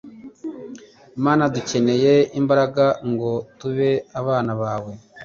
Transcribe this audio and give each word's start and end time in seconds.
mana 1.23 1.43
dukeneye 1.55 2.13
imbaraga 2.39 2.85
ngo 3.11 3.31
tube 3.59 3.91
abana 4.19 4.51
bawe 4.61 4.91